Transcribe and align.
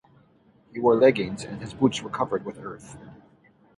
He 0.73 0.79
wore 0.79 0.95
leggings, 0.95 1.43
and 1.43 1.61
his 1.61 1.75
boots 1.75 2.01
were 2.01 2.09
covered 2.09 2.43
with 2.43 2.57
earth. 2.57 2.97